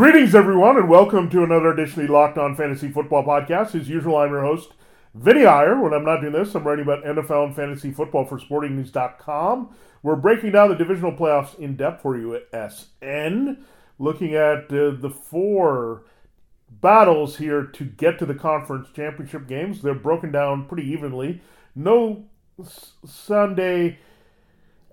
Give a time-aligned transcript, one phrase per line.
[0.00, 3.78] Greetings, everyone, and welcome to another edition of the Locked On Fantasy Football Podcast.
[3.78, 4.70] As usual, I'm your host,
[5.14, 5.78] Vinnie Iyer.
[5.78, 9.76] When I'm not doing this, I'm writing about NFL and fantasy football for SportingNews.com.
[10.02, 13.62] We're breaking down the divisional playoffs in depth for you at SN,
[13.98, 16.04] looking at uh, the four
[16.70, 19.82] battles here to get to the conference championship games.
[19.82, 21.42] They're broken down pretty evenly.
[21.74, 22.24] No
[23.04, 23.98] Sunday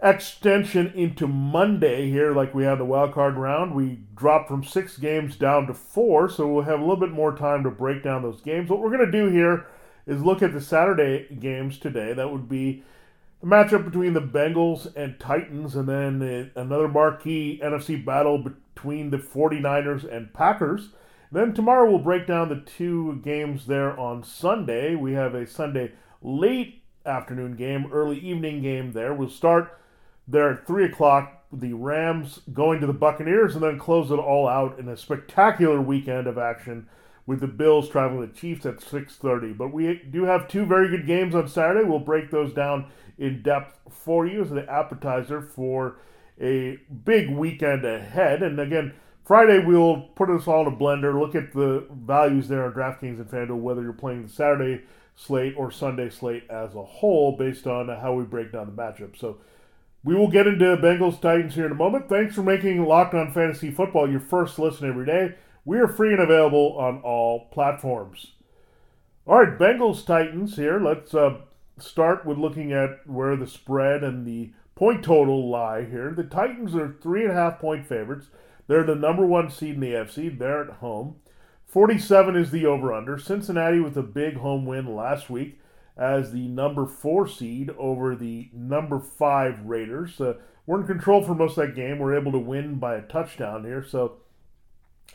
[0.01, 3.73] extension into Monday here, like we had the wild card round.
[3.73, 7.35] We dropped from six games down to four, so we'll have a little bit more
[7.35, 8.69] time to break down those games.
[8.69, 9.65] What we're going to do here
[10.05, 12.13] is look at the Saturday games today.
[12.13, 12.83] That would be
[13.41, 19.17] the matchup between the Bengals and Titans, and then another marquee NFC battle between the
[19.17, 20.89] 49ers and Packers.
[21.31, 24.95] Then tomorrow we'll break down the two games there on Sunday.
[24.95, 25.91] We have a Sunday
[26.21, 29.13] late afternoon game, early evening game there.
[29.13, 29.77] We'll start
[30.27, 31.33] there at 3 o'clock.
[31.51, 35.81] The Rams going to the Buccaneers and then close it all out in a spectacular
[35.81, 36.89] weekend of action
[37.25, 39.53] with the Bills traveling the Chiefs at 6:30.
[39.57, 41.87] But we do have two very good games on Saturday.
[41.87, 45.99] We'll break those down in depth for you as an appetizer for
[46.39, 48.43] a big weekend ahead.
[48.43, 52.65] And again, Friday we'll put us all in a blender, look at the values there
[52.65, 54.83] on DraftKings and FanDuel, whether you're playing the Saturday
[55.15, 59.17] slate or Sunday slate as a whole, based on how we break down the matchup.
[59.17, 59.37] So.
[60.07, 62.07] We will get into Bengals Titans here in a moment.
[62.07, 65.35] Thanks for making Locked On Fantasy Football your first listen every day.
[65.65, 68.31] We are free and available on all platforms.
[69.25, 70.79] All right, Bengals Titans here.
[70.79, 71.39] Let's uh,
[71.77, 76.13] start with looking at where the spread and the point total lie here.
[76.15, 78.27] The Titans are three and a half point favorites.
[78.67, 80.39] They're the number one seed in the AFC.
[80.39, 81.17] They're at home.
[81.65, 83.19] 47 is the over under.
[83.19, 85.59] Cincinnati with a big home win last week
[85.97, 90.21] as the number four seed over the number five Raiders.
[90.21, 90.35] Uh,
[90.65, 91.97] we're in control for most of that game.
[91.97, 93.83] We're able to win by a touchdown here.
[93.83, 94.17] So,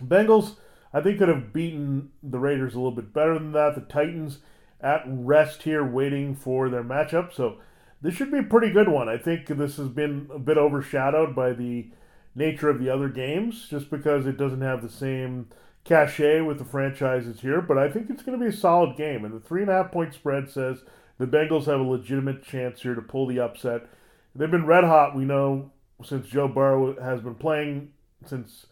[0.03, 0.57] Bengals,
[0.93, 3.75] I think, could have beaten the Raiders a little bit better than that.
[3.75, 4.39] The Titans
[4.81, 7.33] at rest here, waiting for their matchup.
[7.33, 7.59] So,
[8.01, 9.09] this should be a pretty good one.
[9.09, 11.91] I think this has been a bit overshadowed by the
[12.35, 15.49] nature of the other games, just because it doesn't have the same
[15.85, 19.25] cachet with the franchises here, but I think it's going to be a solid game.
[19.25, 20.85] And the three and a half point spread says
[21.19, 23.87] the Bengals have a legitimate chance here to pull the upset.
[24.35, 25.73] They've been red hot, we know,
[26.05, 27.93] since Joe Burrow has been playing
[28.25, 28.67] since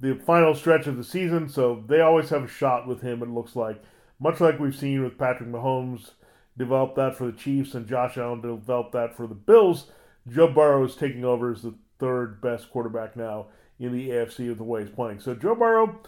[0.00, 3.28] the final stretch of the season, so they always have a shot with him, it
[3.28, 3.82] looks like.
[4.20, 6.10] Much like we've seen with Patrick Mahomes
[6.56, 9.90] develop that for the Chiefs and Josh Allen developed that for the Bills,
[10.28, 13.46] Joe Burrow is taking over as the third best quarterback now
[13.78, 15.20] in the AFC with the way he's playing.
[15.20, 16.00] So Joe Burrow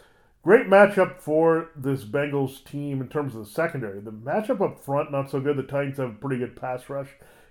[0.43, 4.01] Great matchup for this Bengals team in terms of the secondary.
[4.01, 5.56] The matchup up front, not so good.
[5.56, 7.09] The Titans have a pretty good pass rush,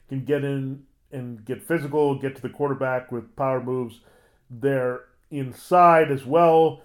[0.07, 3.99] can get in and get physical, get to the quarterback with power moves.
[4.49, 6.81] They're inside as well.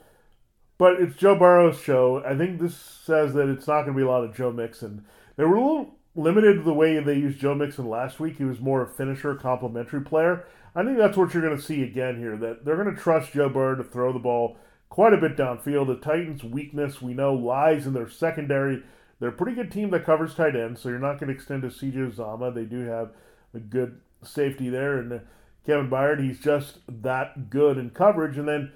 [0.77, 2.23] But it's Joe Burrow's show.
[2.25, 5.07] I think this says that it's not going to be a lot of Joe Mixon.
[5.37, 8.37] They were a little limited the way they used Joe Mixon last week.
[8.37, 10.45] He was more a finisher, complementary player.
[10.75, 12.37] I think that's what you're going to see again here.
[12.37, 14.59] That they're going to trust Joe Burrow to throw the ball
[14.95, 15.89] quite a bit downfield.
[15.89, 18.81] The Titans' weakness, we know, lies in their secondary.
[19.19, 21.63] They're a pretty good team that covers tight ends, so you're not going to extend
[21.63, 22.55] to CJ Uzomah.
[22.55, 23.11] They do have
[23.55, 25.19] a good safety there, and uh,
[25.67, 28.39] Kevin Byard, he's just that good in coverage.
[28.39, 28.71] And then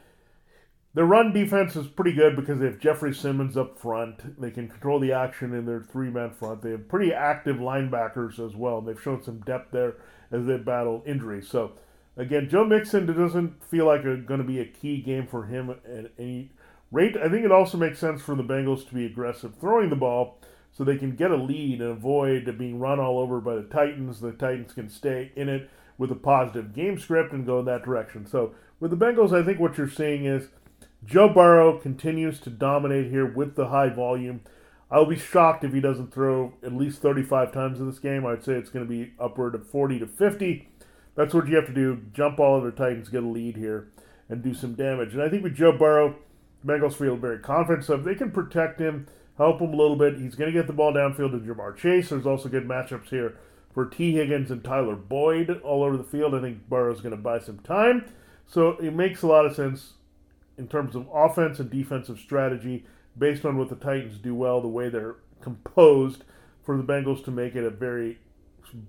[0.92, 4.40] their run defense is pretty good because they have Jeffrey Simmons up front.
[4.40, 6.62] They can control the action in their three man front.
[6.62, 8.80] They have pretty active linebackers as well.
[8.80, 9.94] They've shown some depth there
[10.32, 11.46] as they battle injuries.
[11.46, 11.74] So
[12.18, 15.70] Again, Joe Mixon doesn't feel like it's going to be a key game for him
[15.70, 16.50] at any
[16.90, 17.16] rate.
[17.16, 20.41] I think it also makes sense for the Bengals to be aggressive throwing the ball
[20.72, 24.20] so they can get a lead and avoid being run all over by the Titans.
[24.20, 27.84] The Titans can stay in it with a positive game script and go in that
[27.84, 28.26] direction.
[28.26, 30.48] So with the Bengals, I think what you're seeing is
[31.04, 34.41] Joe Burrow continues to dominate here with the high volume.
[34.91, 38.26] I'll be shocked if he doesn't throw at least 35 times in this game.
[38.26, 40.68] I'd say it's going to be upward of 40 to 50.
[41.18, 42.00] That's what you have to do.
[42.12, 43.88] Jump all over Titans, get a lead here,
[44.28, 45.15] and do some damage.
[45.15, 46.15] And I think with Joe Burrow,
[46.65, 47.84] Bengals feel very confident.
[47.84, 50.68] So if they can protect him, help him a little bit, he's going to get
[50.68, 52.10] the ball downfield to Ja'Marr Chase.
[52.10, 53.36] There's also good matchups here
[53.74, 56.36] for Tee Higgins and Tyler Boyd all over the field.
[56.36, 58.04] I think Burrow's going to buy some time.
[58.47, 59.94] So it makes a lot of sense
[60.56, 62.84] in terms of offense and defensive strategy
[63.18, 66.22] based on what the Titans do well, the way they're composed,
[66.62, 68.21] for the Bengals to make it a very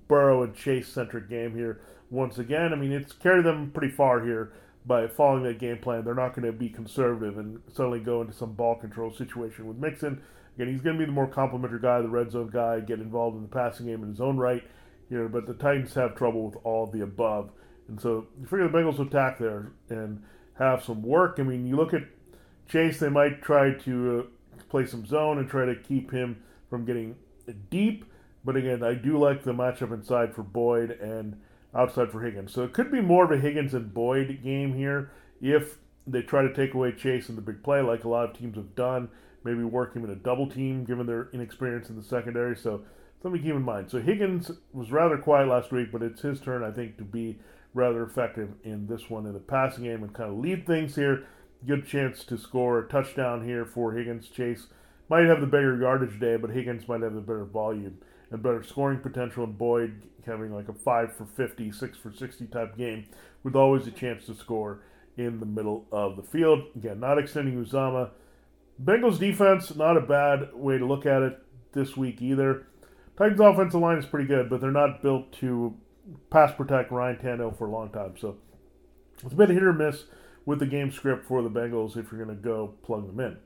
[0.07, 2.73] Burrow and Chase centric game here once again.
[2.73, 4.51] I mean, it's carried them pretty far here
[4.85, 6.03] by following that game plan.
[6.03, 9.77] They're not going to be conservative and suddenly go into some ball control situation with
[9.77, 10.21] Mixon.
[10.55, 13.37] Again, he's going to be the more complimentary guy, the red zone guy, get involved
[13.37, 14.63] in the passing game in his own right
[15.09, 15.27] here.
[15.29, 17.51] But the Titans have trouble with all the above.
[17.87, 20.23] And so you figure the Bengals will attack there and
[20.57, 21.37] have some work.
[21.39, 22.03] I mean, you look at
[22.67, 26.85] Chase, they might try to uh, play some zone and try to keep him from
[26.85, 27.15] getting
[27.69, 28.05] deep.
[28.45, 31.39] But again, I do like the matchup inside for Boyd and
[31.75, 32.53] outside for Higgins.
[32.53, 35.11] So it could be more of a Higgins and Boyd game here
[35.41, 35.77] if
[36.07, 38.55] they try to take away Chase in the big play, like a lot of teams
[38.55, 39.09] have done.
[39.43, 42.55] Maybe work him in a double team given their inexperience in the secondary.
[42.55, 42.81] So
[43.21, 43.89] something to keep in mind.
[43.89, 47.39] So Higgins was rather quiet last week, but it's his turn, I think, to be
[47.73, 51.25] rather effective in this one in the passing game and kind of lead things here.
[51.65, 54.27] Good chance to score a touchdown here for Higgins.
[54.29, 54.67] Chase
[55.09, 57.99] might have the bigger yardage day, but Higgins might have the better volume
[58.31, 59.43] and better scoring potential.
[59.43, 63.05] And Boyd having like a 5 for 50, 6 for 60 type game
[63.43, 64.81] with always a chance to score
[65.17, 66.63] in the middle of the field.
[66.75, 68.11] Again, not extending Uzomah.
[68.83, 71.39] Bengals defense, not a bad way to look at it
[71.73, 72.67] this week either.
[73.17, 75.75] Titans offensive line is pretty good, but they're not built to
[76.29, 78.15] pass protect Ryan Tannehill for a long time.
[78.17, 78.37] So
[79.23, 80.05] it's a bit hit or miss
[80.45, 83.37] with the game script for the Bengals if you're going to go plug them in.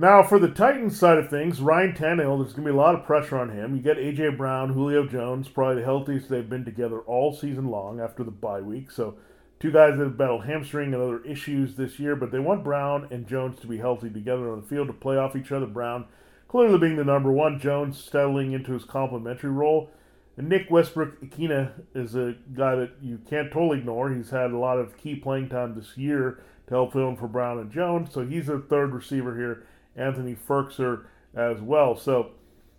[0.00, 2.94] Now, for the Titans side of things, Ryan Tannehill, there's going to be a lot
[2.94, 3.74] of pressure on him.
[3.74, 4.28] You get A.J.
[4.30, 8.60] Brown, Julio Jones, probably the healthiest they've been together all season long after the bye
[8.60, 8.92] week.
[8.92, 9.16] So,
[9.58, 13.08] two guys that have battled hamstring and other issues this year, but they want Brown
[13.10, 15.66] and Jones to be healthy together on the field to play off each other.
[15.66, 16.04] Brown
[16.46, 19.90] clearly being the number one, Jones settling into his complementary role.
[20.36, 24.12] And Nick Westbrook-Ikhine is a guy that you can't totally ignore.
[24.12, 27.26] He's had a lot of key playing time this year to help fill in for
[27.26, 28.12] Brown and Jones.
[28.12, 29.66] So he's a third receiver here
[29.98, 31.04] Anthony Firkser
[31.34, 31.96] as well.
[31.96, 32.30] So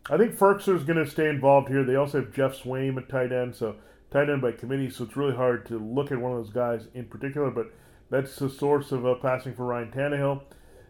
[0.09, 1.83] I think Firkser is going to stay involved here.
[1.83, 3.75] They also have Geoff Swaim at tight end, so
[4.11, 4.89] tight end by committee.
[4.89, 7.73] So it's really hard to look at one of those guys in particular, but
[8.09, 10.41] that's the source of uh, passing for Ryan Tannehill.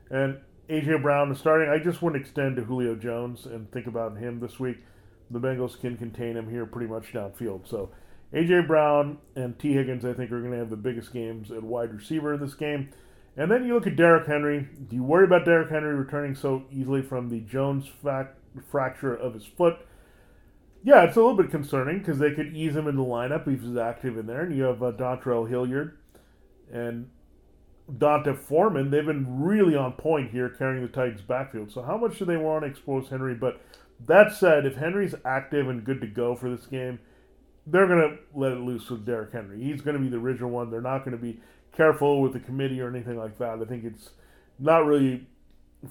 [0.09, 0.37] And
[0.69, 1.69] AJ Brown is starting.
[1.69, 4.77] I just wouldn't extend to Julio Jones and think about him this week.
[5.31, 7.67] The Bengals can contain him here pretty much downfield.
[7.67, 7.91] So
[8.33, 11.63] AJ Brown and Tee Higgins, I think, are going to have the biggest games at
[11.63, 12.89] wide receiver in this game.
[13.39, 14.68] And then you look at Derrick Henry.
[14.89, 17.89] Do you worry about Derrick Henry returning so easily from the Jones
[18.69, 19.77] fracture of his foot?
[20.83, 23.62] Yeah, it's a little bit concerning because they could ease him in the lineup if
[23.62, 24.41] he's active in there.
[24.41, 25.97] And you have uh, Dontrell Hilliard
[26.69, 27.09] and
[27.97, 28.91] D'Onta Foreman.
[28.91, 31.71] They've been really on point here carrying the Titans' backfield.
[31.71, 33.36] So how much do they want to expose Henry?
[33.36, 33.62] But
[34.06, 37.00] that said, if Henry's active and good to go for this game,
[37.65, 39.63] they're going to let it loose with Derrick Henry.
[39.63, 40.71] He's going to be the original one.
[40.71, 41.39] They're not going to be
[41.75, 43.60] careful with the committee or anything like that.
[43.62, 44.10] I think it's
[44.57, 45.27] not really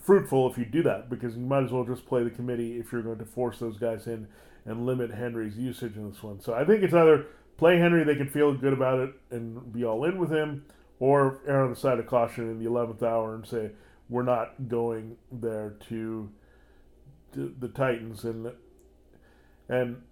[0.04, 2.92] fruitful if you do that because you might as well just play the committee if
[2.92, 4.28] you're going to force those guys in
[4.64, 6.40] and limit Henry's usage in this one.
[6.40, 7.26] So I think it's either
[7.56, 10.64] play Henry, they can feel good about it and be all in with him,
[11.00, 13.70] or err on the side of caution in the 11th hour and say,
[14.08, 16.30] we're not going there to,
[17.32, 18.24] the Titans.
[18.24, 18.52] And
[19.68, 20.02] and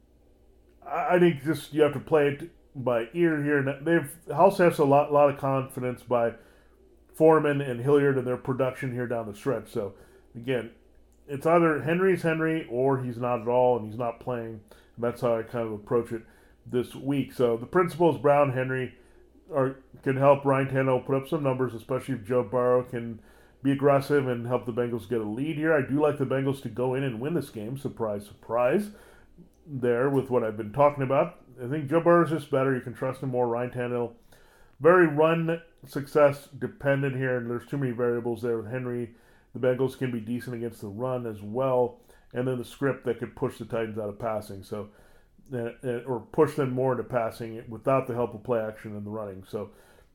[0.87, 3.79] I think just you have to play it by ear here.
[3.83, 6.35] They've House has a lot, lot of confidence by
[7.15, 9.73] Foreman and Hilliard and their production here down the stretch.
[9.73, 9.95] So
[10.35, 10.71] again,
[11.27, 14.61] it's either Henry's Henry or he's not at all and he's not playing.
[14.97, 16.23] And That's how I kind of approach it
[16.67, 17.33] this week.
[17.33, 18.95] So the principles Brown Henry
[19.55, 23.21] are can help Ryan Tannehill put up some numbers, especially if Joe Burrow can
[23.63, 25.73] be aggressive and help the Bengals get a lead here.
[25.73, 27.79] I do like the Bengals to go in and win this game.
[27.79, 28.91] Surprise, surprise.
[29.67, 31.41] There with what I've been talking about.
[31.63, 32.75] I think Joe Burrow is just better.
[32.75, 33.49] You can trust him more.
[33.49, 34.13] Ryan Tannehill,
[34.81, 39.15] very run success dependent here, and there's too many variables there with Henry.
[39.55, 42.01] The Bengals can be decent against the run as well,
[42.33, 44.63] and then the script that could push the Titans out of passing.
[44.63, 44.89] So,
[45.53, 49.07] uh, uh, or push them more into passing without the help of play action and
[49.07, 49.45] the running.
[49.49, 49.71] So,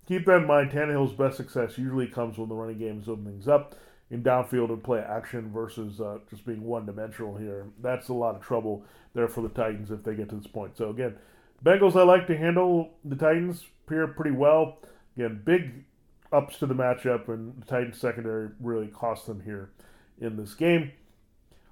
[0.07, 0.71] keep that in mind.
[0.71, 3.75] Tannehill's best success usually comes when the running game is opening things up
[4.11, 7.67] in downfield and play action versus uh, just being one dimensional here.
[7.81, 8.83] That's a lot of trouble
[9.15, 10.77] there for the Titans if they get to this point.
[10.77, 11.15] So again,
[11.63, 14.79] Bengals I like to handle the Titans here pretty well.
[15.15, 15.83] Again, big
[16.31, 19.71] ups to the matchup, and the Titans secondary really cost them here
[20.19, 20.91] in this game.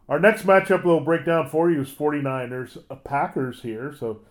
[0.08, 3.94] Our next matchup we'll break down for you is 49ers Packers here.
[3.98, 4.22] So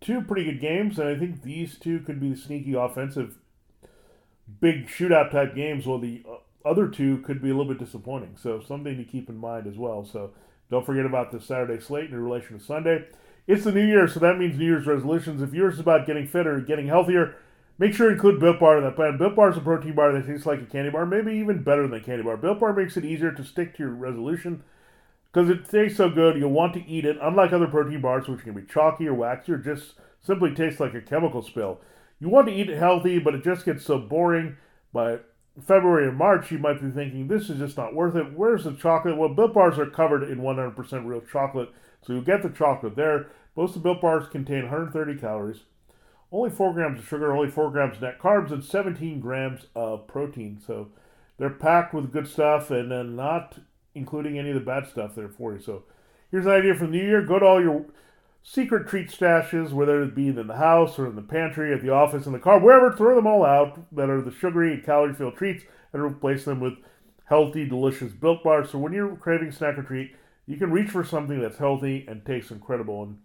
[0.00, 3.38] two pretty good games, and I think these two could be the sneaky offensive
[4.60, 5.86] big shootout type games.
[5.86, 8.36] While the uh, other two could be a little bit disappointing.
[8.40, 10.04] So something to keep in mind as well.
[10.04, 10.32] So
[10.70, 13.06] don't forget about the Saturday slate in relation to Sunday.
[13.48, 15.42] It's the new year, so that means New Year's resolutions.
[15.42, 17.34] If yours is about getting fitter, getting healthier,
[17.78, 19.18] Make sure to include Built Bar in that plan.
[19.18, 21.82] Built Bar is a protein bar that tastes like a candy bar, maybe even better
[21.82, 22.36] than a candy bar.
[22.36, 24.64] Built Bar makes it easier to stick to your resolution
[25.32, 26.36] because it tastes so good.
[26.36, 29.52] You'll want to eat it, unlike other protein bars, which can be chalky or waxy
[29.52, 31.80] or just simply taste like a chemical spill.
[32.18, 34.56] You want to eat it healthy, but it just gets so boring.
[34.92, 35.18] By
[35.64, 38.32] February or March, you might be thinking, this is just not worth it.
[38.32, 39.16] Where's the chocolate?
[39.16, 41.68] Well, Built Bars are covered in 100% real chocolate,
[42.08, 43.26] so you'll get the chocolate there.
[43.54, 45.60] Most of the Built Bars contain 130 calories
[46.30, 50.06] only 4 grams of sugar, only 4 grams of net carbs, and 17 grams of
[50.06, 50.60] protein.
[50.64, 50.88] So
[51.38, 53.58] they're packed with good stuff and then not
[53.94, 55.60] including any of the bad stuff there for you.
[55.60, 55.84] So
[56.30, 57.86] here's an idea for the new year go to all your
[58.42, 61.90] secret treat stashes, whether it be in the house or in the pantry, at the
[61.90, 65.14] office, in the car, wherever, throw them all out that are the sugary and calorie
[65.14, 66.74] filled treats and replace them with
[67.24, 68.70] healthy, delicious built bars.
[68.70, 70.14] So when you're craving snack or treat,
[70.48, 73.02] you can reach for something that's healthy and tastes incredible.
[73.02, 73.18] And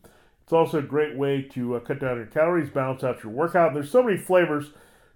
[0.43, 3.73] it's also a great way to uh, cut down your calories, balance out your workout.
[3.73, 4.71] There's so many flavors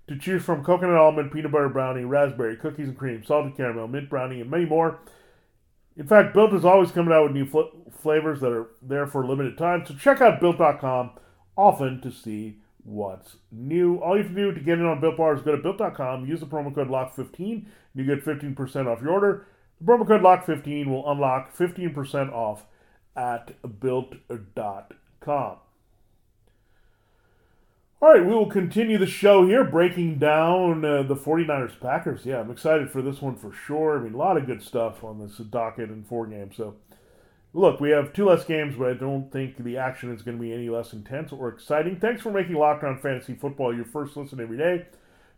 [0.07, 4.09] to choose from coconut almond, peanut butter brownie, raspberry, cookies and cream, salted caramel, mint
[4.09, 4.99] brownie, and many more.
[5.97, 9.23] In fact, Built is always coming out with new fl- flavors that are there for
[9.23, 9.85] a limited time.
[9.85, 11.11] So check out Built.com
[11.57, 13.97] often to see what's new.
[13.97, 16.25] All you have to do to get in on Built Bar is go to Built.com,
[16.25, 19.47] use the promo code LOCK15, and you get 15% off your order.
[19.79, 22.65] The promo code LOCK15 will unlock 15% off
[23.15, 25.57] at Built.com.
[27.99, 32.27] All right, we will continue the show here, breaking down uh, the 49ers Packers.
[32.27, 33.97] Yeah, I'm excited for this one for sure.
[33.97, 36.57] I mean, a lot of good stuff on this docket in four games.
[36.57, 36.75] So,
[37.53, 40.41] look, we have two less games, but I don't think the action is going to
[40.41, 41.99] be any less intense or exciting.
[41.99, 44.85] Thanks for making Locked On Fantasy Football your first listen every day.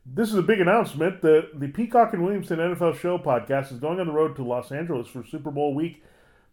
[0.06, 1.22] This is a big announcement.
[1.22, 4.72] The, the Peacock and Williamson NFL Show podcast is going on the road to Los
[4.72, 6.03] Angeles for Super Bowl week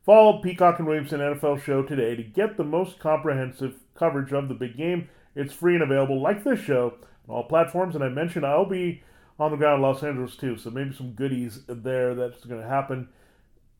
[0.06, 4.54] Follow Peacock and Williamson NFL show today to get the most comprehensive coverage of the
[4.54, 5.08] big game.
[5.34, 6.94] It's free and available, like this show,
[7.28, 7.96] on all platforms.
[7.96, 9.02] And I mentioned I'll be
[9.40, 12.68] on the ground in Los Angeles too, so maybe some goodies there that's going to
[12.68, 13.08] happen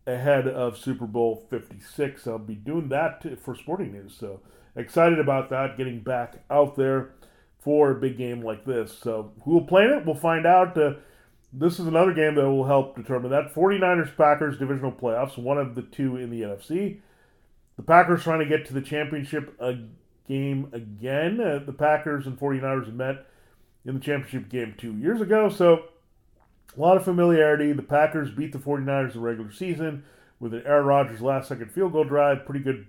[0.04, 2.26] ahead of Super Bowl 56.
[2.26, 4.40] I'll be doing that for Sporting News, so
[4.75, 7.11] excited about that, getting back out there
[7.66, 8.96] for a big game like this.
[8.96, 10.06] So who will play it?
[10.06, 10.78] We'll find out.
[10.78, 10.94] Uh,
[11.52, 13.52] this is another game that will help determine that.
[13.52, 17.00] 49ers Packers divisional playoffs, one of the two in the NFC.
[17.76, 19.61] The Packers trying to get to the championship
[20.28, 21.40] game again.
[21.40, 23.26] Uh, the Packers and 49ers met
[23.85, 25.87] in the championship game two years ago, so
[26.76, 27.73] a lot of familiarity.
[27.73, 30.04] The Packers beat the 49ers in the regular season
[30.38, 32.46] with an Aaron Rodgers last second field goal drive.
[32.46, 32.87] Pretty good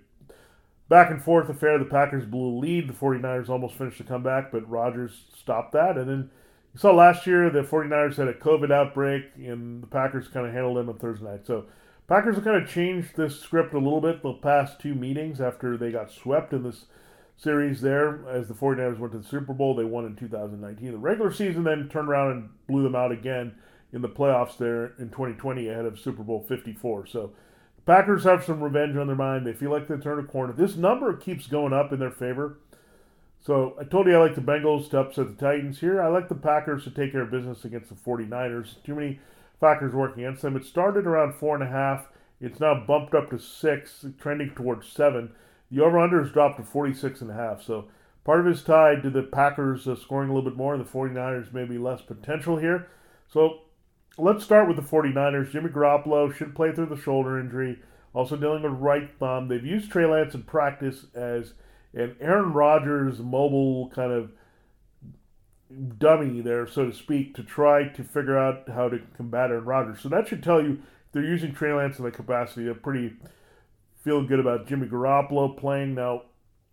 [0.88, 1.78] back and forth affair.
[1.78, 2.88] The Packers blew a lead.
[2.88, 5.96] The 49ers almost finished the comeback, but Rodgers stopped that.
[5.96, 6.30] And then
[6.74, 10.52] you saw last year the 49ers had a COVID outbreak, and the Packers kind of
[10.52, 11.46] handled them on Thursday night.
[11.46, 11.66] So
[12.06, 15.76] Packers have kind of changed this script a little bit the past two meetings after
[15.76, 16.86] they got swept in this
[17.36, 19.74] series there as the 49ers went to the Super Bowl.
[19.74, 20.90] They won in 2019.
[20.90, 23.54] The regular season then turned around and blew them out again
[23.92, 27.06] in the playoffs there in 2020 ahead of Super Bowl 54.
[27.06, 27.32] So
[27.88, 29.46] Packers have some revenge on their mind.
[29.46, 30.52] They feel like they turned a corner.
[30.52, 32.58] This number keeps going up in their favor.
[33.40, 36.02] So I told you I like the Bengals to upset the Titans here.
[36.02, 38.74] I like the Packers to take care of business against the 49ers.
[38.84, 39.20] Too many
[39.58, 40.54] factors working against them.
[40.54, 42.08] It started around four and a half.
[42.42, 45.32] It's now bumped up to six, trending towards seven.
[45.70, 47.62] The over/under has dropped to 46 and a half.
[47.62, 47.86] So
[48.22, 50.74] part of it is tied to the Packers uh, scoring a little bit more.
[50.74, 52.88] and The 49ers maybe less potential here.
[53.32, 53.60] So
[54.18, 55.52] let's start with the 49ers.
[55.52, 57.78] Jimmy Garoppolo should play through the shoulder injury.
[58.12, 59.48] Also dealing with right thumb.
[59.48, 61.54] They've used Trey Lance in practice as–
[61.94, 64.32] an Aaron Rodgers' mobile kind of
[65.98, 70.00] dummy there, so to speak, to try to figure out how to combat Aaron Rodgers.
[70.00, 70.82] So that should tell you
[71.12, 72.64] they're using Trey Lance in the capacity.
[72.64, 73.16] They're pretty
[74.02, 75.94] feeling good about Jimmy Garoppolo playing.
[75.94, 76.22] Now,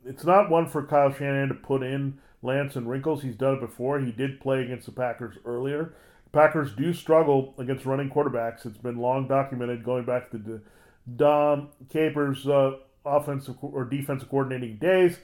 [0.05, 3.23] it's not one for Kyle Shanahan to put in Lance and wrinkles.
[3.23, 3.99] He's done it before.
[3.99, 5.93] He did play against the Packers earlier.
[6.35, 8.65] Packers do struggle against running quarterbacks.
[8.65, 10.61] It's been long documented going back to the
[11.15, 12.71] Dom Capers uh,
[13.05, 15.19] offensive or defensive coordinating days.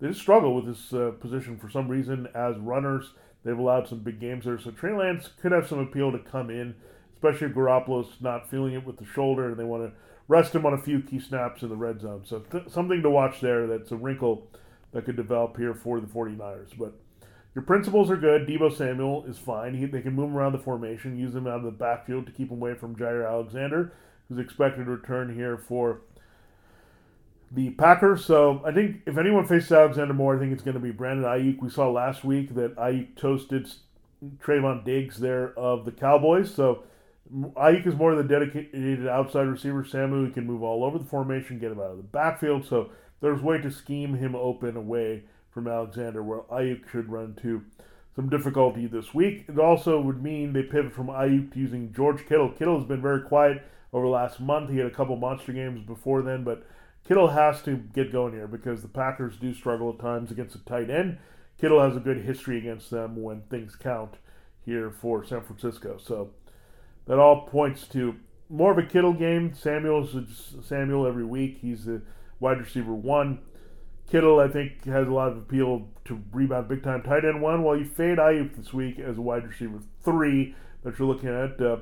[0.00, 3.12] They just struggle with this uh, position for some reason as runners.
[3.44, 6.50] They've allowed some big games there, so Trey Lance could have some appeal to come
[6.50, 6.74] in,
[7.14, 9.92] especially if Garoppolo's not feeling it with the shoulder and they want to
[10.26, 12.22] rest him on a few key snaps in the red zone.
[12.24, 13.68] So th- something to watch there.
[13.68, 14.48] That's a wrinkle
[14.90, 16.76] that could develop here for the 49ers.
[16.76, 16.94] But
[17.54, 18.46] your principles are good.
[18.46, 19.74] Deebo Samuel is fine.
[19.74, 22.32] He, they can move him around the formation, use him out of the backfield to
[22.32, 23.92] keep him away from Jaire Alexander,
[24.28, 26.02] who's expected to return here for
[27.50, 28.24] the Packers.
[28.24, 31.24] So I think if anyone faces Alexander Moore, I think it's going to be Brandon
[31.24, 31.60] Aiyuk.
[31.60, 33.68] We saw last week that Aiyuk toasted
[34.38, 36.54] Trevon Diggs there of the Cowboys.
[36.54, 36.84] So
[37.32, 39.84] Aiyuk is more of the dedicated outside receiver.
[39.84, 42.66] Samuel he can move all over the formation, get him out of the backfield.
[42.66, 42.90] So
[43.20, 47.62] there's way to scheme him open away from Alexander, where Aiyuk should run to.
[48.14, 49.44] some difficulty this week.
[49.48, 52.50] It also would mean they pivot from Aiyuk to using George Kittle.
[52.50, 53.62] Kittle has been very quiet
[53.92, 54.70] over the last month.
[54.70, 56.66] He had a couple monster games before then, but
[57.06, 60.64] Kittle has to get going here because the Packers do struggle at times against a
[60.64, 61.18] tight end.
[61.60, 64.14] Kittle has a good history against them when things count
[64.64, 65.96] here for San Francisco.
[66.02, 66.30] So
[67.06, 68.16] that all points to
[68.50, 69.54] more of a Kittle game.
[69.54, 70.16] Samuel's
[70.62, 71.58] Samuel every week.
[71.60, 72.02] He's the
[72.40, 73.40] wide receiver one.
[74.10, 77.62] Kittle, I think, has a lot of appeal to rebound big time tight end one,
[77.62, 81.60] while you fade Aiyuk this week as a wide receiver three that you're looking at.
[81.60, 81.78] Uh,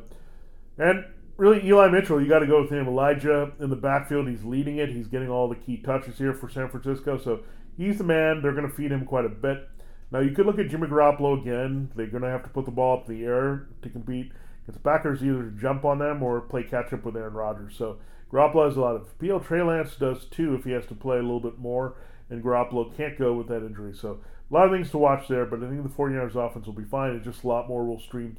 [0.78, 1.04] and
[1.37, 2.88] really, Eli Mitchell, you got to go with him.
[2.88, 4.88] Elijah in the backfield, he's leading it.
[4.88, 7.16] He's getting all the key touches here for San Francisco.
[7.18, 7.40] So
[7.76, 8.42] he's the man.
[8.42, 9.68] They're going to feed him quite a bit.
[10.11, 11.90] Now, you could look at Jimmy Garoppolo again.
[11.95, 14.33] They're going to have to put the ball up in the air to compete.
[14.64, 17.76] Because Packers either jump on them or play catch up with Aaron Rodgers.
[17.76, 17.99] So
[18.33, 19.38] Garoppolo has a lot of appeal.
[19.38, 21.95] Trey Lance does too if he has to play a little bit more.
[22.28, 23.95] And Garoppolo can't go with that injury.
[23.95, 25.47] So a lot of things to watch there.
[25.47, 27.11] But I think the 49ers offense will be fine.
[27.11, 28.37] And just a lot more will stream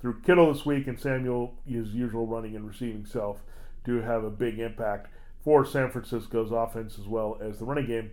[0.00, 0.86] through Kittle this week.
[0.86, 3.42] And Samuel, his usual running and receiving self,
[3.84, 5.08] do have a big impact
[5.42, 8.10] for San Francisco's offense as well as the running game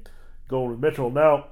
[0.48, 1.10] going with Mitchell.
[1.10, 1.48] Now,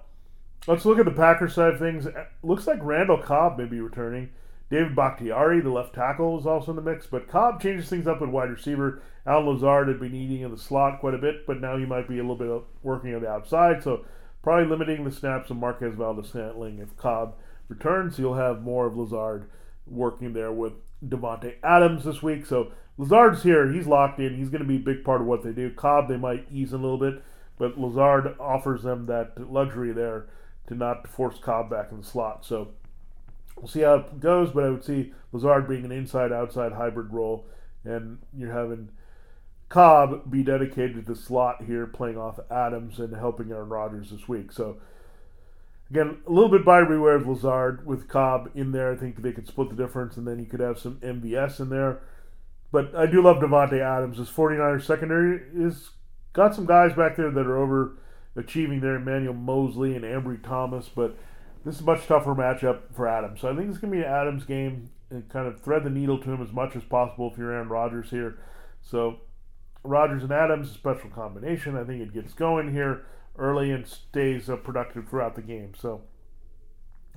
[0.67, 2.07] let's look at the Packers side of things.
[2.43, 4.29] looks like Randall Cobb may be returning.
[4.71, 8.21] David Bakhtiari, the left tackle, is also in the mix, but Cobb changes things up
[8.21, 9.01] at wide receiver.
[9.27, 12.07] Al Lazard had been eating in the slot quite a bit, but now he might
[12.07, 14.05] be a little bit working on the outside, so
[14.41, 16.79] probably limiting the snaps of Marquez Valdes-Scantling.
[16.79, 17.35] If Cobb
[17.67, 19.49] returns, you'll have more of Lazard
[19.85, 20.73] working there with
[21.05, 22.45] Davante Adams this week.
[22.45, 24.37] So Lazard's here; he's locked in.
[24.37, 25.69] He's going to be a big part of what they do.
[25.71, 27.21] Cobb, they might ease a little bit,
[27.57, 30.27] but Lazard offers them that luxury there
[30.67, 32.45] to not force Cobb back in the slot.
[32.45, 32.69] So
[33.61, 37.13] We'll see how it goes, but I would see Lazard being an inside outside hybrid
[37.13, 37.45] role,
[37.83, 38.89] and you're having
[39.69, 44.27] Cobb be dedicated to the slot here, playing off Adams and helping Aaron Rodgers this
[44.27, 44.51] week.
[44.51, 44.77] So,
[45.91, 48.91] again, a little bit by beware of Lazard with Cobb in there.
[48.91, 51.69] I think they could split the difference, and then you could have some MVS in
[51.69, 52.01] there.
[52.71, 54.17] But I do love Davante Adams.
[54.17, 55.91] His 49ers secondary is
[56.33, 57.97] got some guys back there that are over
[58.35, 61.15] achieving there, Emmanuel Moseley and Ambry Thomas, but
[61.65, 63.41] this is a much tougher matchup for Adams.
[63.41, 65.89] So I think it's going to be an Adams game and kind of thread the
[65.89, 68.39] needle to him as much as possible if you're Aaron Rodgers here.
[68.81, 69.19] So
[69.83, 71.77] Rodgers and Adams, a special combination.
[71.77, 73.05] I think it gets going here
[73.37, 75.74] early and stays uh, productive throughout the game.
[75.79, 76.01] So,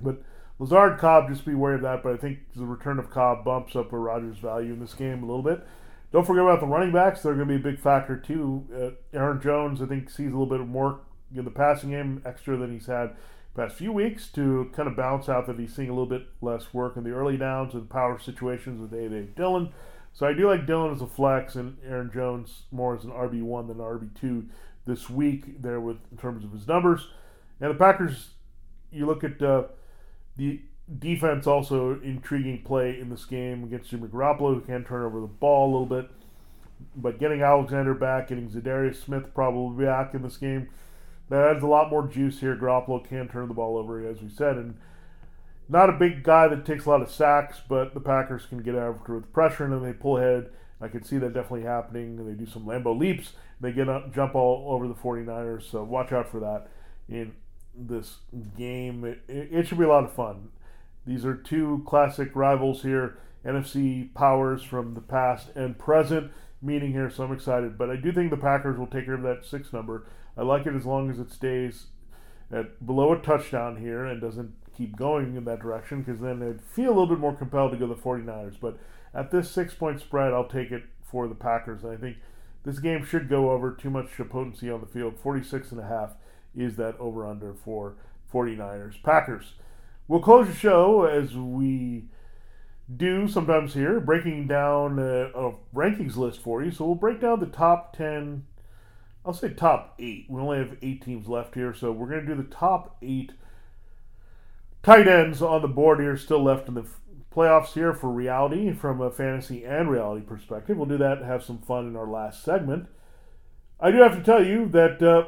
[0.02, 0.22] but
[0.58, 2.02] Lazard Cobb, just be aware of that.
[2.02, 5.22] But I think the return of Cobb bumps up a Rodgers' value in this game
[5.22, 5.66] a little bit.
[6.12, 8.66] Don't forget about the running backs; they're going to be a big factor too.
[8.74, 11.00] Uh, Aaron Jones, I think, sees a little bit more
[11.34, 13.16] in the passing game extra than he's had
[13.54, 16.74] past few weeks to kind of bounce out that he's seeing a little bit less
[16.74, 19.28] work in the early downs and power situations with A.J.
[19.36, 19.72] Dillon.
[20.12, 23.68] So I do like Dillon as a flex and Aaron Jones more as an RB1
[23.68, 24.46] than RB2
[24.86, 27.08] this week there with in terms of his numbers.
[27.60, 28.30] And the Packers,
[28.92, 29.64] you look at uh,
[30.36, 30.60] the
[30.98, 35.26] defense also intriguing play in this game against Jimmy Garoppolo, who can turn over the
[35.26, 36.10] ball a little bit.
[36.96, 40.68] But getting Alexander back, getting Za'Darius Smith probably back in this game
[41.28, 42.56] that adds a lot more juice here.
[42.56, 44.76] Garoppolo can turn the ball over, as we said, and
[45.68, 48.74] not a big guy that takes a lot of sacks, but the Packers can get
[48.74, 50.50] after with pressure and then they pull ahead.
[50.80, 52.26] I can see that definitely happening.
[52.26, 53.32] They do some Lambeau leaps.
[53.60, 56.68] They get up, jump all over the 49ers, so watch out for that
[57.08, 57.32] in
[57.74, 58.18] this
[58.58, 59.04] game.
[59.04, 60.50] It, it should be a lot of fun.
[61.06, 67.10] These are two classic rivals here, NFC powers from the past and present meeting here,
[67.10, 67.78] so I'm excited.
[67.78, 70.06] But I do think the Packers will take care of that six number.
[70.36, 71.86] I like it as long as it stays
[72.52, 76.60] at below a touchdown here and doesn't keep going in that direction because then I'd
[76.60, 78.56] feel a little bit more compelled to go the 49ers.
[78.60, 78.78] But
[79.14, 81.84] at this six point spread, I'll take it for the Packers.
[81.84, 82.16] I think
[82.64, 85.18] this game should go over too much potency on the field.
[85.22, 86.14] 46 and a half
[86.56, 87.94] is that over under for
[88.32, 89.02] 49ers.
[89.02, 89.54] Packers.
[90.08, 92.04] We'll close the show as we
[92.94, 96.70] do sometimes here, breaking down a, a rankings list for you.
[96.70, 98.44] So we'll break down the top 10
[99.24, 100.26] I'll say top eight.
[100.28, 103.32] We only have eight teams left here, so we're going to do the top eight
[104.82, 106.86] tight ends on the board here, still left in the
[107.34, 110.76] playoffs here for reality from a fantasy and reality perspective.
[110.76, 112.86] We'll do that have some fun in our last segment.
[113.80, 115.26] I do have to tell you that uh,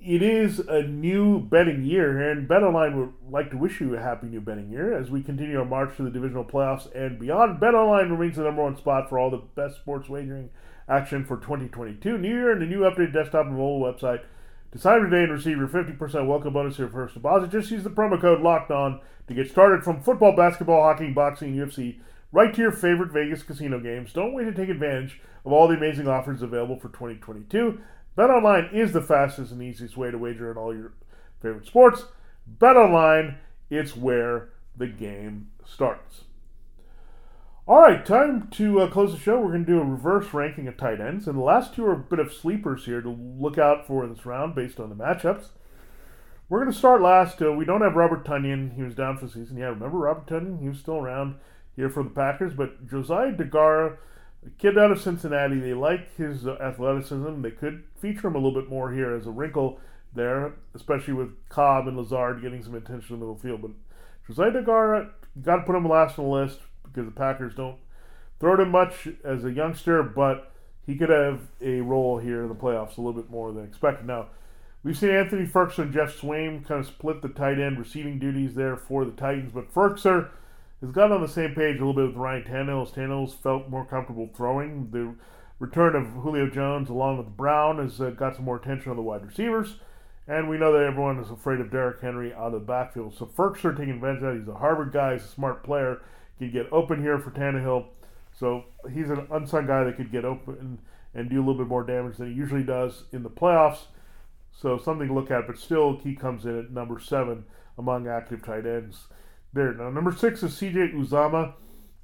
[0.00, 4.28] it is a new betting year, and BetOnline would like to wish you a happy
[4.28, 7.60] new betting year as we continue our march to the divisional playoffs and beyond.
[7.60, 10.50] BetOnline remains the number one spot for all the best sports wagering
[10.88, 12.18] action for 2022.
[12.18, 14.22] New year and a new updated desktop and mobile website.
[14.72, 17.50] Decide today and receive your 50% welcome bonus for your first deposit.
[17.50, 21.54] Just use the promo code Locked On to get started from football, basketball, hockey, boxing,
[21.54, 21.98] UFC
[22.32, 24.12] right to your favorite Vegas casino games.
[24.12, 27.80] Don't wait to take advantage of all the amazing offers available for 2022.
[28.16, 30.92] BetOnline is the fastest and easiest way to wager on all your
[31.40, 32.04] favorite sports.
[32.58, 33.36] BetOnline
[33.70, 36.24] it's where the game starts.
[37.68, 39.38] All right, time to uh, close the show.
[39.38, 41.92] We're going to do a reverse ranking of tight ends, and the last two are
[41.92, 44.94] a bit of sleepers here to look out for in this round based on the
[44.94, 45.48] matchups.
[46.48, 47.42] We're going to start last.
[47.42, 48.74] Uh, we don't have Robert Tonyan.
[48.74, 49.58] He was down for the season.
[49.58, 50.62] Yeah, remember Robert Tonyan?
[50.62, 51.34] He was still around
[51.76, 52.54] here for the Packers.
[52.54, 53.98] But Josiah Deguara,
[54.46, 57.42] a kid out of Cincinnati, they like his uh, athleticism.
[57.42, 59.78] They could feature him a little bit more here as a wrinkle
[60.14, 63.60] there, especially with Cobb and Lazard getting some attention in the middle field.
[63.60, 63.72] But
[64.26, 65.10] Josiah Deguara,
[65.42, 66.60] got to put him last on the list
[66.92, 67.76] because the Packers don't
[68.40, 70.52] throw to much as a youngster, but
[70.86, 74.06] he could have a role here in the playoffs a little bit more than expected.
[74.06, 74.28] Now,
[74.84, 78.54] We've seen Anthony Firkser and Geoff Swaim kind of split the tight end receiving duties
[78.54, 80.30] there for the Titans, but Firkser
[80.80, 82.86] has gotten on the same page a little bit with Ryan Tannehill.
[82.86, 84.90] As Tannehill's felt more comfortable throwing.
[84.92, 85.14] The
[85.58, 89.02] return of Julio Jones along with Brown has uh, got some more attention on the
[89.02, 89.76] wide receivers.
[90.28, 93.16] And we know that everyone is afraid of Derrick Henry out of the backfield.
[93.16, 94.38] So Firkser taking advantage of that.
[94.38, 95.14] He's a Harvard guy.
[95.14, 96.02] He's a smart player.
[96.38, 97.86] Can get open here for Tannehill.
[98.38, 100.78] So he's an unsung guy that could get open
[101.14, 103.86] and do a little bit more damage than he usually does in the playoffs.
[104.52, 107.44] So something to look at, but still, he comes in at number seven
[107.76, 109.06] among active tight ends.
[109.52, 110.92] There now, number six is C.J.
[110.94, 111.54] Uzomah.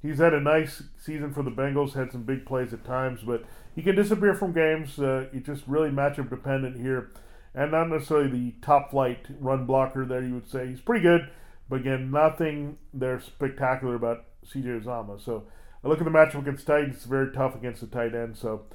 [0.01, 1.93] He's had a nice season for the Bengals.
[1.93, 3.43] Had some big plays at times, but
[3.75, 4.99] he can disappear from games.
[4.99, 7.11] Uh, he's just really matchup dependent here,
[7.53, 10.23] and not necessarily the top flight run blocker there.
[10.23, 11.29] You would say he's pretty good,
[11.69, 14.67] but again, nothing there spectacular about C.J.
[14.67, 15.23] Uzomah.
[15.23, 15.43] So
[15.83, 16.95] I look at the matchup against Titans.
[16.95, 18.37] It's very tough against the tight end.
[18.37, 18.65] So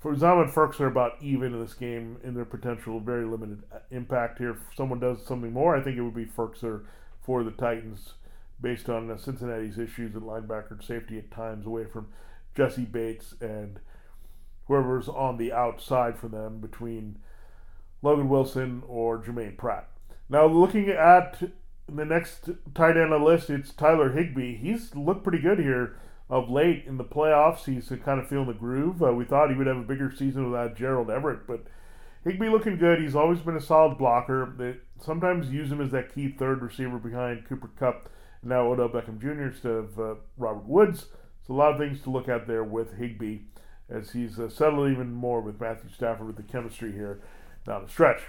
[0.00, 3.62] for Uzomah and Firkser are about even in this game in their potential very limited
[3.90, 4.50] impact here.
[4.50, 6.84] If someone does something more, I think it would be Firkser
[7.22, 8.14] for the Titans
[8.60, 12.08] based on uh, Cincinnati's issues at linebacker and safety at times away from
[12.54, 13.78] Jessie Bates and
[14.66, 17.18] whoever's on the outside for them between
[18.02, 19.88] Logan Wilson or Germaine Pratt.
[20.28, 21.42] Now, looking at
[21.96, 24.56] the next tight end on the list, it's Tyler Higbee.
[24.56, 25.96] He's looked pretty good here
[26.28, 27.64] of late in the playoffs.
[27.64, 29.02] He's kind of feeling the groove.
[29.02, 31.64] Uh, we thought he would have a bigger season without Gerald Everett, but
[32.24, 33.00] Higbee looking good.
[33.00, 34.54] He's always been a solid blocker.
[34.56, 38.08] They sometimes use him as that key third receiver behind Cooper Kupp,
[38.42, 39.44] and now Odell Beckham Jr.
[39.44, 41.06] instead of uh, Robert Woods.
[41.46, 43.40] So a lot of things to look at there with Higbee
[43.88, 47.20] as he's uh, settled even more with Matthew Stafford with the chemistry here
[47.66, 48.20] down the stretch.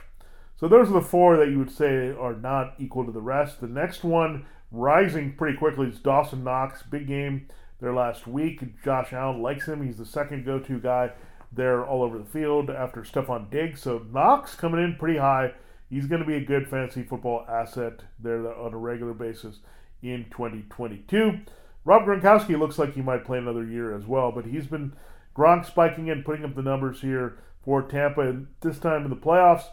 [0.61, 3.61] So those are the four that you would say are not equal to the rest.
[3.61, 6.83] The next one rising pretty quickly is Dawson Knox.
[6.83, 7.47] Big game
[7.79, 8.61] there last week.
[8.83, 9.83] Josh Allen likes him.
[9.83, 11.13] He's the second go to guy
[11.51, 13.81] there all over the field after Stefon Diggs.
[13.81, 15.51] So Knox coming in pretty high.
[15.89, 19.61] He's going to be a good fantasy football asset there on a regular basis
[20.03, 21.39] in 2022.
[21.85, 24.93] Rob Gronkowski looks like he might play another year as well, but he's been
[25.35, 28.21] Gronk spiking in, putting up the numbers here for Tampa.
[28.21, 29.63] And this time in the playoffs,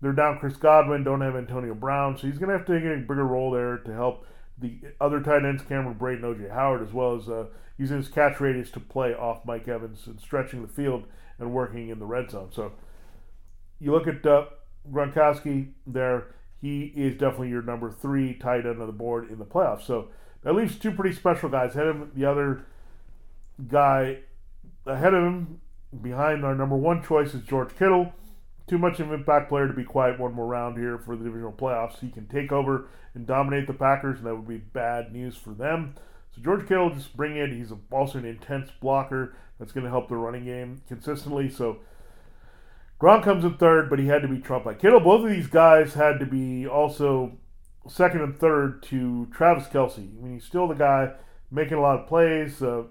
[0.00, 2.84] they're down Chris Godwin, don't have Antonio Brown, so he's going to have to take
[2.84, 4.26] a bigger role there to help
[4.58, 7.46] the other tight ends, Cameron Brate and OJ Howard, as well as uh,
[7.78, 11.04] using his catch radius to play off Mike Evans and stretching the field
[11.38, 12.50] and working in the red zone.
[12.52, 12.72] So
[13.78, 14.46] you look at uh,
[14.90, 19.46] Gronkowski there, he is definitely your number three tight end on the board in the
[19.46, 19.86] playoffs.
[19.86, 20.08] So
[20.42, 21.74] that leaves two pretty special guys.
[21.74, 22.66] Ahead of him, the other
[23.66, 24.18] guy
[24.86, 25.60] ahead of him,
[26.02, 28.12] behind our number one choice is George Kittle
[28.70, 31.24] too much of an impact player to be quiet one more round here for the
[31.24, 31.98] divisional playoffs.
[31.98, 35.50] He can take over and dominate the Packers, and that would be bad news for
[35.50, 35.96] them.
[36.34, 37.52] So George Kittle just bring in.
[37.52, 41.50] He's also an intense blocker that's going to help the running game consistently.
[41.50, 41.80] So
[43.00, 45.00] Gronk comes in third, but he had to be trumped by Kittle.
[45.00, 47.32] Both of these guys had to be also
[47.88, 49.98] second and third to Travis Kelce.
[49.98, 51.14] I mean, he's still the guy
[51.50, 52.62] making a lot of plays.
[52.62, 52.84] Uh,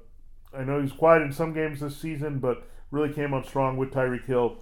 [0.54, 3.92] I know he's quiet in some games this season, but really came on strong with
[3.92, 4.58] Tyreek Hill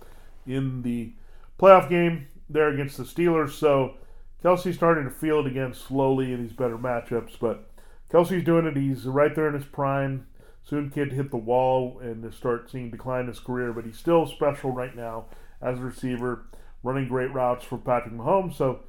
[0.47, 1.13] in the
[1.59, 3.51] playoff game there against the Steelers.
[3.51, 3.95] So
[4.43, 7.69] Kelce's starting to field again slowly in these better matchups, but
[8.11, 8.77] Kelce's doing it.
[8.77, 10.27] He's right there in his prime.
[10.63, 14.25] Soon kid hit the wall and start seeing decline in his career, but he's still
[14.25, 15.25] special right now
[15.61, 16.45] as a receiver,
[16.83, 18.55] running great routes for Patrick Mahomes.
[18.55, 18.81] So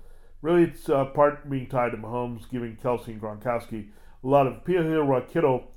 [0.42, 3.88] really, it's part being tied to Mahomes, giving Kelce and Gronkowski
[4.22, 5.04] a lot of appeal here.
[5.04, 5.70] While Kittle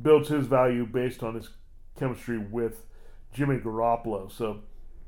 [0.00, 1.50] builds his value based on his
[1.98, 2.84] chemistry with
[3.32, 4.30] Jimmy Garoppolo.
[4.30, 4.60] So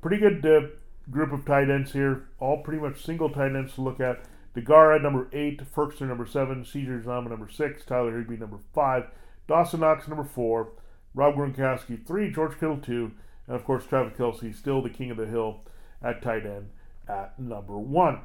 [0.03, 0.69] pretty good uh,
[1.11, 2.29] group of tight ends here.
[2.38, 4.25] All pretty much single tight ends to look at.
[4.55, 5.62] Deguara, number eight.
[5.75, 6.65] Firkser, number seven.
[6.65, 6.88] C.J.
[6.88, 7.85] Uzomah, number six.
[7.85, 9.07] Tyler Higbee, number five.
[9.49, 10.73] Dawson Knox, number four.
[11.15, 12.31] Rob Gronkowski, three.
[12.31, 13.12] George Kittle, two.
[13.47, 15.61] And of course, Travis Kelce, still the king of the hill
[16.03, 16.71] at tight end
[17.09, 18.21] at number one.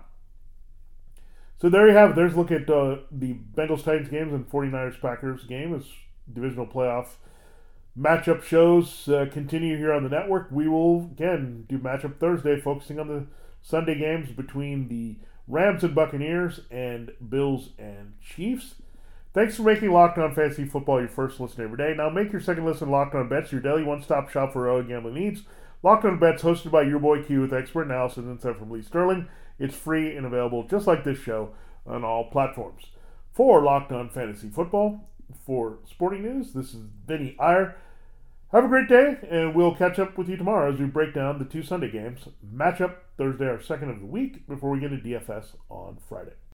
[1.59, 2.15] So there you have it.
[2.15, 5.85] There's a look at uh, the Bengals Titans games and 49ers Packers game as
[6.31, 7.07] divisional playoff
[7.97, 10.49] matchup shows uh, continue here on the network.
[10.51, 13.25] We will again do matchup Thursday, focusing on the
[13.61, 18.75] Sunday games between the Rams and Buccaneers, and Bills and Chiefs.
[19.33, 21.93] Thanks for making Locked On Fantasy Football your first listen every day.
[21.95, 25.13] Now make your second listen Locked On Bets your daily one-stop shop for all gambling
[25.13, 25.43] needs.
[25.83, 28.81] Locked On Bets, hosted by your boy Q with expert analysis and insight from Lee
[28.81, 29.27] Sterling.
[29.59, 31.51] It's free and available, just like this show,
[31.85, 32.87] on all platforms.
[33.31, 35.07] For Locked On Fantasy Football,
[35.45, 37.75] for Sporting News, this is Vinnie Iyer.
[38.53, 41.37] Have a great day, and we'll catch up with you tomorrow as we break down
[41.37, 42.29] the two Sunday games.
[42.55, 46.31] Matchup Thursday, our second of the week, before we get to DFS on Friday.